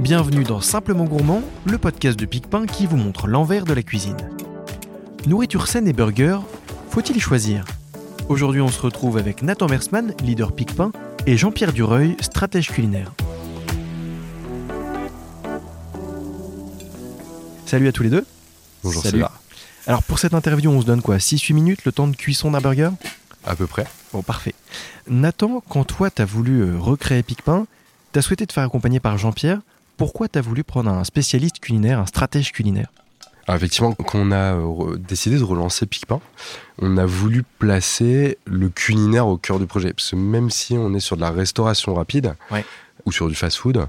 [0.00, 4.16] Bienvenue dans Simplement Gourmand, le podcast de Picpin qui vous montre l'envers de la cuisine.
[5.26, 6.38] Nourriture saine et burger,
[6.90, 7.64] faut-il choisir?
[8.28, 10.92] Aujourd'hui, on se retrouve avec Nathan Mersman, leader Picpin,
[11.26, 13.12] et Jean-Pierre Dureuil, stratège culinaire.
[17.66, 18.24] Salut à tous les deux.
[18.84, 19.24] Bonjour, Salut.
[19.88, 22.60] Alors pour cette interview, on se donne quoi 6-8 minutes, le temps de cuisson d'un
[22.60, 22.90] burger?
[23.44, 23.86] À peu près.
[24.12, 24.54] Bon, parfait.
[25.08, 27.66] Nathan, quand toi, t'as voulu euh, recréer Picpin,
[28.12, 29.60] t'as souhaité te faire accompagner par Jean-Pierre.
[29.98, 32.88] Pourquoi t'as voulu prendre un spécialiste culinaire, un stratège culinaire
[33.46, 36.20] Alors, effectivement, quand on a euh, décidé de relancer Picpin,
[36.78, 39.92] on a voulu placer le culinaire au cœur du projet.
[39.92, 42.64] Parce que même si on est sur de la restauration rapide Ouais.
[43.04, 43.86] ou sur du fast-food,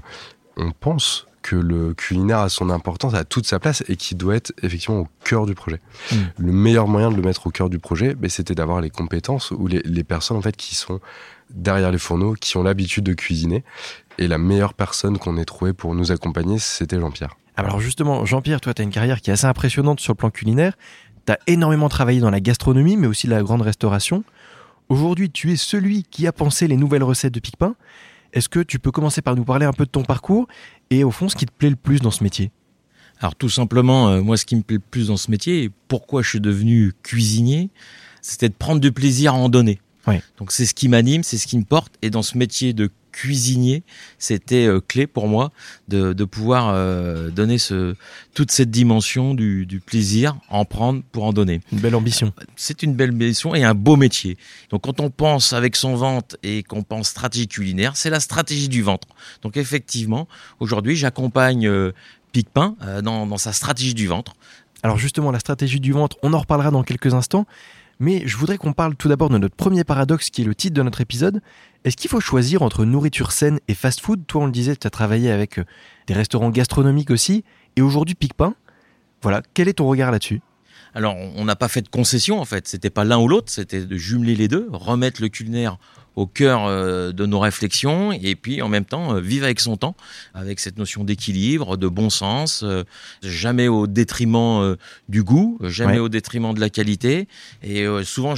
[0.56, 4.34] on pense que le culinaire a son importance, a toute sa place et qui doit
[4.34, 5.80] être effectivement au cœur du projet.
[6.12, 6.16] Mm.
[6.38, 9.52] Le meilleur moyen de le mettre au cœur du projet, ben, c'était d'avoir les compétences
[9.52, 11.00] ou les, les personnes en fait qui sont
[11.48, 13.64] derrière les fourneaux, qui ont l'habitude de cuisiner.
[14.20, 17.38] Et la meilleure personne qu'on ait trouvée pour nous accompagner, c'était Jean-Pierre.
[17.56, 20.76] Alors justement, Jean-Pierre, toi, t'as une carrière qui est assez impressionnante sur le plan culinaire.
[21.24, 24.22] T'as énormément travaillé dans la gastronomie, mais aussi la grande restauration.
[24.90, 27.76] Aujourd'hui, tu es celui qui a pensé les nouvelles recettes de Picpin.
[28.34, 30.48] Est-ce que tu peux commencer par nous parler un peu de ton parcours
[30.90, 32.52] et au fond, ce qui te plaît le plus dans ce métier?
[33.20, 35.70] Alors tout simplement, euh, moi ce qui me plaît le plus dans ce métier, et
[35.88, 37.70] pourquoi je suis devenu cuisinier,
[38.20, 39.80] c'était de prendre du plaisir à en donner.
[40.38, 41.92] Donc c'est ce qui m'anime, c'est ce qui me porte.
[42.02, 43.82] Et dans ce métier de cuisinier,
[44.18, 45.52] c'était euh, clé pour moi
[45.88, 47.94] de, de pouvoir euh, donner ce,
[48.34, 51.60] toute cette dimension du, du plaisir, en prendre pour en donner.
[51.72, 52.32] Une belle ambition.
[52.56, 54.36] C'est une belle mission et un beau métier.
[54.70, 58.68] Donc quand on pense avec son ventre et qu'on pense stratégie culinaire, c'est la stratégie
[58.68, 59.08] du ventre.
[59.42, 60.28] Donc effectivement,
[60.60, 61.92] aujourd'hui, j'accompagne euh,
[62.32, 64.34] Picpin euh, dans, dans sa stratégie du ventre.
[64.82, 67.46] Alors justement, la stratégie du ventre, on en reparlera dans quelques instants.
[68.00, 70.74] Mais je voudrais qu'on parle tout d'abord de notre premier paradoxe qui est le titre
[70.74, 71.42] de notre épisode.
[71.84, 74.90] Est-ce qu'il faut choisir entre nourriture saine et fast-food Toi, on le disait, tu as
[74.90, 75.64] travaillé avec euh,
[76.06, 77.44] des restaurants gastronomiques aussi.
[77.76, 78.54] Et aujourd'hui, Picpin.
[79.22, 80.40] Voilà, quel est ton regard là-dessus?
[80.94, 83.84] Alors on n'a pas fait de concession en fait, c'était pas l'un ou l'autre, c'était
[83.84, 85.78] de jumeler les deux, remettre le culinaire
[86.16, 89.76] au cœur euh, de nos réflexions et puis en même temps euh, vivre avec son
[89.76, 89.94] temps,
[90.34, 92.82] avec cette notion d'équilibre, de bon sens, euh,
[93.22, 94.76] jamais au détriment
[95.08, 95.98] du goût, jamais Ouais.
[96.00, 97.28] au détriment de la qualité.
[97.62, 98.34] Et souvent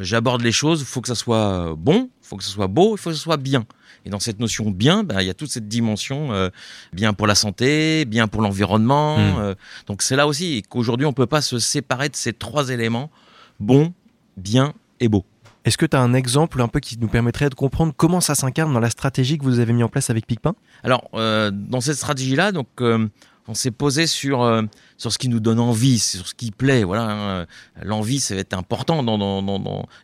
[0.00, 2.94] j'aborde les choses, il faut que ça soit bon, il faut que ça soit beau,
[2.96, 3.66] il faut que ça soit bien.
[4.04, 6.50] Et dans cette notion bien, ben, il y a toute cette dimension euh,
[6.92, 9.18] bien pour la santé, bien pour l'environnement.
[9.18, 9.38] Mm.
[9.38, 9.54] euh,
[9.86, 13.10] donc c'est là aussi qu'aujourd'hui on peut pas se séparer de ces trois éléments
[13.60, 13.92] bon,
[14.36, 15.24] bien et beau.
[15.64, 18.34] Est-ce que tu as un exemple un peu qui nous permettrait de comprendre comment ça
[18.34, 20.54] s'incarne dans la stratégie que vous avez mis en place avec Picpin?
[20.82, 23.06] Alors, euh, dans cette stratégie-là, donc, euh,
[23.48, 24.62] on s'est posé sur euh,
[24.98, 26.84] sur ce qui nous donne envie, sur ce qui plaît.
[26.84, 27.46] Voilà, hein.
[27.82, 29.04] l'envie, ça va être important.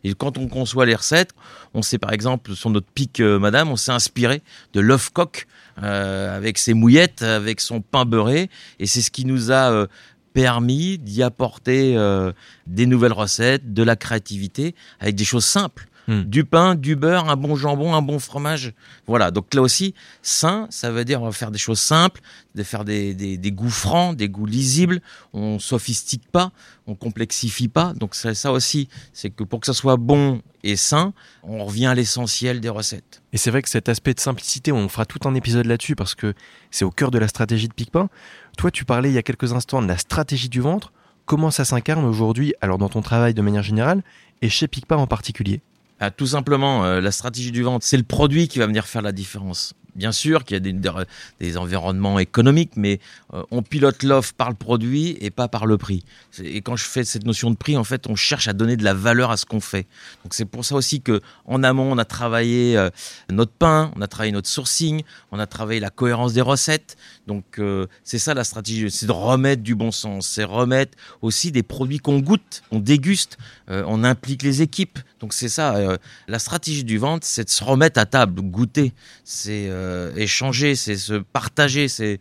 [0.03, 1.31] Et quand on conçoit les recettes,
[1.73, 4.41] on sait par exemple sur notre pic, euh, Madame, on s'est inspiré
[4.73, 4.81] de
[5.13, 5.47] coq
[5.83, 9.87] euh, avec ses mouillettes, avec son pain beurré, et c'est ce qui nous a euh,
[10.33, 12.31] permis d'y apporter euh,
[12.67, 15.87] des nouvelles recettes, de la créativité, avec des choses simples.
[16.07, 16.21] Hmm.
[16.21, 18.73] Du pain, du beurre, un bon jambon, un bon fromage.
[19.07, 22.21] Voilà, donc là aussi, sain, ça veut dire on va faire des choses simples,
[22.53, 25.01] de faire des, des, des goûts francs, des goûts lisibles.
[25.33, 26.51] On sophistique pas,
[26.87, 27.93] on complexifie pas.
[27.93, 31.13] Donc c'est ça aussi, c'est que pour que ça soit bon et sain,
[31.43, 33.21] on revient à l'essentiel des recettes.
[33.33, 36.15] Et c'est vrai que cet aspect de simplicité, on fera tout un épisode là-dessus parce
[36.15, 36.33] que
[36.71, 38.09] c'est au cœur de la stratégie de Picpin.
[38.57, 40.91] Toi, tu parlais il y a quelques instants de la stratégie du ventre.
[41.25, 44.03] Comment ça s'incarne aujourd'hui, alors dans ton travail de manière générale,
[44.41, 45.61] et chez Picpin en particulier?
[45.99, 49.01] Ah, tout simplement, euh, la stratégie du ventre, c'est le produit qui va venir faire
[49.01, 49.73] la différence.
[49.95, 50.99] Bien sûr qu'il y a
[51.39, 52.99] des, environnements économiques, mais
[53.33, 56.03] euh, on pilote l'offre par le produit et pas par le prix.
[56.43, 58.83] Et quand je fais cette notion de prix, en fait, on cherche à donner de
[58.83, 59.87] la valeur à ce qu'on fait.
[60.23, 62.89] Donc c'est pour ça aussi que en amont, on a travaillé euh,
[63.31, 65.01] notre pain, on a travaillé notre sourcing,
[65.31, 66.97] on a travaillé la cohérence des recettes.
[67.25, 71.53] Donc euh, c'est ça la stratégie, c'est de remettre du bon sens, c'est remettre aussi
[71.53, 74.99] des produits qu'on goûte, on déguste, on implique les équipes.
[75.19, 78.93] Donc c'est ça, la stratégie du ventre, c'est de se remettre à table, goûter,
[79.23, 82.19] c'est euh, échanger, c'est se partager, c'est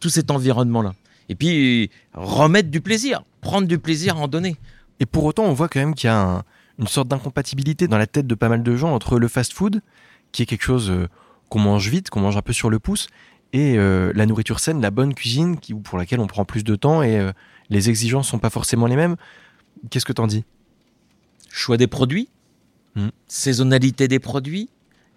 [0.00, 0.94] tout cet environnement-là.
[1.28, 4.56] Et puis remettre du plaisir, prendre du plaisir à en donner.
[5.00, 6.42] Et pour autant, on voit quand même qu'il y a un-
[6.78, 9.80] une sorte d'incompatibilité dans la tête de pas mal de gens entre le fast-food,
[10.32, 11.08] qui est quelque chose euh,
[11.48, 13.06] qu'on mange vite, qu'on mange un peu sur le pouce,
[13.52, 16.74] et euh, la nourriture saine, la bonne cuisine, qui, pour laquelle on prend plus de
[16.76, 17.30] temps et
[17.70, 19.16] les exigences sont pas forcément les mêmes.
[19.90, 20.44] Qu'est-ce que t'en dis?
[21.50, 22.28] Choix des produits,
[22.96, 23.08] Mm.
[23.26, 24.68] saisonnalité des produits,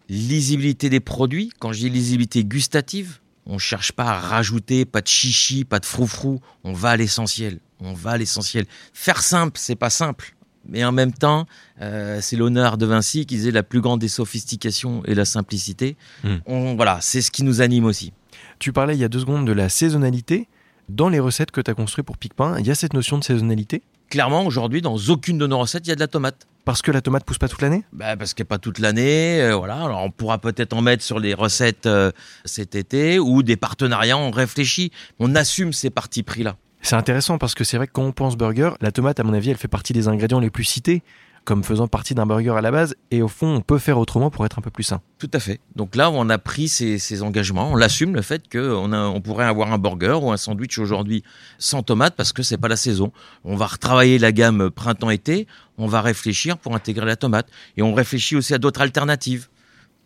[0.10, 1.52] lisibilité des produits.
[1.60, 5.86] Quand je dis lisibilité gustative, on cherche pas à rajouter, pas de chichi, pas de
[5.86, 6.40] froufrou.
[6.64, 7.60] On va à l'essentiel.
[7.80, 8.66] On va à l'essentiel.
[8.94, 10.36] Faire simple, c'est pas simple.
[10.68, 11.46] Mais en même temps,
[11.82, 15.96] euh, c'est l'honneur de Vinci qui disait la plus grande des sophistications et la simplicité.
[16.24, 16.36] Mm.
[16.46, 18.12] On, voilà, c'est ce qui nous anime aussi.
[18.60, 20.48] Tu parlais il y a deux secondes de la saisonnalité.
[20.90, 23.24] Dans les recettes que tu as construites pour Picpin, il y a cette notion de
[23.24, 23.82] saisonnalité?
[24.10, 26.48] Clairement, aujourd'hui, dans aucune de nos recettes, il y a de la tomate.
[26.66, 27.84] Parce que la tomate pousse pas toute l'année?
[27.94, 29.42] Bah Parce qu'elle pas toute l'année.
[29.42, 29.84] euh, voilà.
[29.84, 32.12] Alors, on pourra peut-être en mettre sur les recettes euh,
[32.46, 34.92] cet été ou des partenariats, on réfléchit.
[35.20, 36.56] On assume ces partis pris-là.
[36.82, 39.34] C'est intéressant parce que c'est vrai que quand on pense burger, la tomate, à mon
[39.34, 41.02] avis, elle fait partie des ingrédients les plus cités
[41.48, 42.96] comme faisant partie d'un burger à la base.
[43.10, 45.00] Et au fond, on peut faire autrement pour être un peu plus sain.
[45.18, 45.62] Tout à fait.
[45.78, 47.72] Donc là, on a pris ces, ces engagements.
[47.72, 51.24] On l'assume, le fait qu'on on pourrait avoir un burger ou un sandwich aujourd'hui
[51.58, 53.14] sans tomate parce que c'est pas la saison.
[53.46, 55.48] On va retravailler la gamme printemps-été.
[55.78, 57.48] On va réfléchir pour intégrer la tomate.
[57.78, 59.48] Et on réfléchit aussi à d'autres alternatives.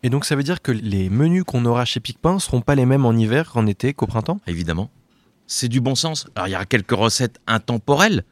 [0.04, 2.86] Et donc ça veut dire que les menus qu'on aura chez Picpin seront pas les
[2.86, 4.40] mêmes en hiver qu'en été qu'au printemps?
[4.46, 4.90] Évidemment.
[5.48, 6.28] C'est du bon sens.
[6.36, 8.22] Alors il y aura quelques recettes intemporelles,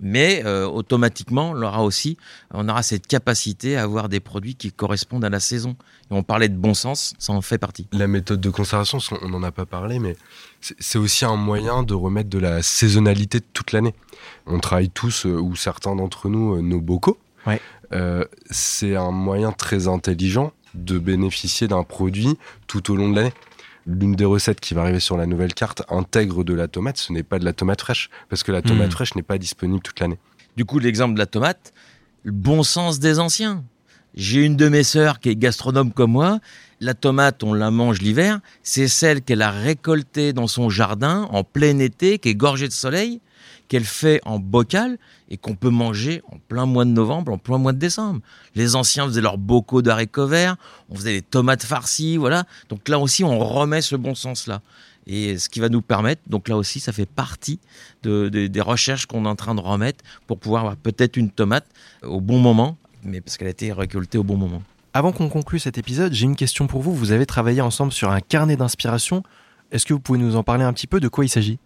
[0.00, 2.16] mais euh, automatiquement, on aura aussi,
[2.52, 5.76] on aura cette capacité à avoir des produits qui correspondent à la saison.
[6.10, 7.86] Et on parlait de bon sens, ça en fait partie.
[7.92, 10.16] La méthode de conservation, on n'en a pas parlé, mais
[10.60, 13.94] c'est aussi un moyen de remettre de la saisonnalité toute l'année.
[14.46, 17.18] On travaille tous, euh, ou certains d'entre nous, euh, nos bocaux.
[17.46, 17.60] Ouais.
[17.92, 23.32] Euh, c'est un moyen très intelligent de bénéficier d'un produit tout au long de l'année
[23.86, 27.12] l'une des recettes qui va arriver sur la nouvelle carte intègre de la tomate, ce
[27.12, 28.92] n'est pas de la tomate fraîche, parce que la tomate mmh.
[28.92, 30.18] fraîche n'est pas disponible toute l'année.
[30.56, 31.72] Du coup, l'exemple de la tomate,
[32.24, 33.64] le bon sens des anciens.
[34.16, 36.40] J'ai une de mes sœurs qui est gastronome comme moi.
[36.80, 38.40] La tomate, on la mange l'hiver.
[38.62, 42.72] C'est celle qu'elle a récoltée dans son jardin en plein été, qui est gorgée de
[42.72, 43.20] soleil,
[43.68, 44.96] qu'elle fait en bocal
[45.28, 48.20] et qu'on peut manger en plein mois de novembre, en plein mois de décembre.
[48.54, 50.56] Les anciens faisaient leurs bocaux d'haricots verts,
[50.88, 52.44] on faisait des tomates farcies, voilà.
[52.70, 54.62] Donc là aussi, on remet ce bon sens-là.
[55.06, 57.60] Et ce qui va nous permettre, donc là aussi, ça fait partie
[58.02, 61.30] de, de, des recherches qu'on est en train de remettre pour pouvoir avoir peut-être une
[61.30, 61.66] tomate
[62.02, 64.62] au bon moment, mais parce qu'elle a été récoltée au bon moment.
[64.94, 66.94] Avant qu'on conclue cet épisode, j'ai une question pour vous.
[66.94, 69.22] Vous avez travaillé ensemble sur un carnet d'inspiration.
[69.70, 71.58] Est-ce que vous pouvez nous en parler un petit peu De quoi il s'agit?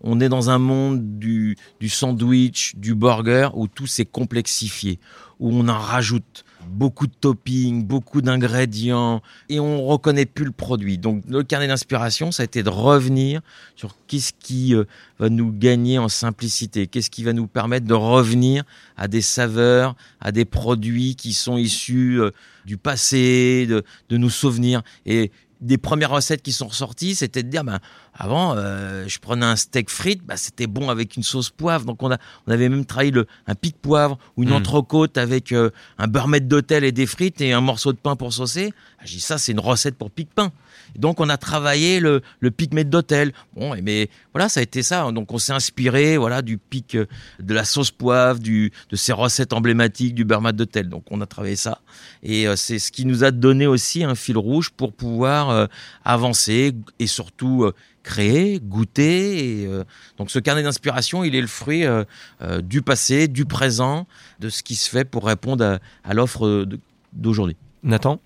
[0.00, 1.56] On est dans un monde du,
[1.88, 4.98] sandwich, du burger, où tout s'est complexifié,
[5.40, 10.98] où on en rajoute beaucoup de toppings, beaucoup d'ingrédients, et on reconnaît plus le produit.
[10.98, 13.40] Donc le carnet d'inspiration, ça a été de revenir
[13.76, 14.84] sur qu'est-ce qui euh,
[15.18, 18.64] va nous gagner en simplicité, qu'est-ce qui va nous permettre de revenir
[18.96, 22.32] à des saveurs, à des produits qui sont issus euh,
[22.64, 24.82] du passé, de, de nos souvenirs.
[25.06, 25.30] Et
[25.60, 27.78] des premières recettes qui sont ressorties, c'était de dire, ben,
[28.14, 31.84] avant, euh, je prenais un steak frites, bah, c'était bon avec une sauce poivre.
[31.84, 34.54] Donc on, a, on avait même travaillé le, un pic poivre ou une Mm.
[34.54, 38.16] entrecôte avec euh, un beurre maître d'hôtel et des frites et un morceau de pain
[38.16, 38.72] pour saucer.
[38.98, 40.52] Ah, J'ai dit, ça, c'est une recette pour pic pain.
[40.94, 43.32] Et donc on a travaillé le, le pic maître d'hôtel.
[43.54, 45.10] Bon, et mais voilà, ça a été ça.
[45.12, 47.06] Donc on s'est inspiré voilà, du pic euh,
[47.40, 50.88] de la sauce poivre, du, de ces recettes emblématiques du beurre maître d'hôtel.
[50.88, 51.80] Donc on a travaillé ça.
[52.22, 55.66] Et euh, c'est ce qui nous a donné aussi un fil rouge pour pouvoir euh,
[56.04, 59.62] avancer et surtout euh, créer, goûter.
[59.62, 59.84] Et, euh,
[60.18, 62.04] donc ce carnet d'inspiration, il est le fruit euh,
[62.40, 64.06] euh, du passé, du présent,
[64.40, 65.78] de ce qui se fait pour répondre à,
[66.08, 66.66] à l'offre
[67.12, 67.56] d'aujourd'hui.
[67.82, 68.20] Nathan?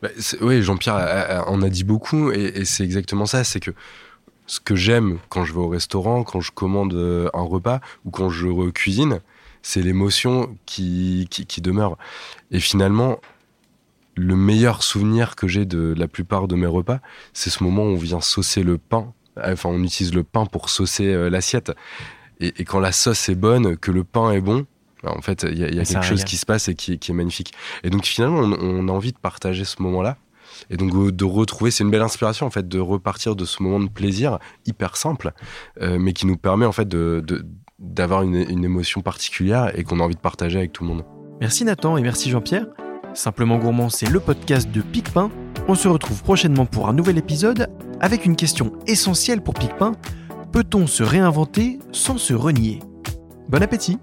[0.00, 0.08] Bah,
[0.40, 3.44] oui, Jean-Pierre en a dit beaucoup et, et c'est exactement ça.
[3.44, 3.72] C'est que
[4.46, 6.94] ce que j'aime quand je vais au restaurant, quand je commande
[7.34, 9.20] un repas ou quand je cuisine,
[9.62, 11.98] c'est l'émotion qui, qui, qui demeure.
[12.52, 13.18] Et finalement,
[14.16, 17.00] le meilleur souvenir que j'ai de la plupart de mes repas,
[17.32, 19.12] c'est ce moment où on vient saucer le pain.
[19.42, 21.72] Enfin, on utilise le pain pour saucer euh, l'assiette.
[22.40, 24.66] Et, et quand la sauce est bonne, que le pain est bon,
[25.04, 27.10] en fait, il y a, y quelque chose qui se passe et qui, est- qui
[27.10, 27.52] est magnifique.
[27.84, 30.16] Et donc finalement, on, on a envie de partager ce moment-là.
[30.70, 33.62] Et donc euh, de retrouver, c'est une belle inspiration en fait, de repartir de ce
[33.62, 35.32] moment de plaisir hyper simple,
[35.82, 37.44] euh, mais qui nous permet en fait de, de-
[37.78, 41.04] d'avoir une, une émotion particulière et qu'on a envie de partager avec tout le monde.
[41.42, 42.66] Merci Nathan et merci Jean-Pierre.
[43.16, 45.30] Simplement Gourmand, c'est le podcast de Picpin.
[45.68, 47.68] On se retrouve prochainement pour un nouvel épisode
[48.00, 49.92] avec une question essentielle pour Picpin.
[50.52, 52.80] Peut-on se réinventer sans se renier?
[53.48, 53.98] Bon appétit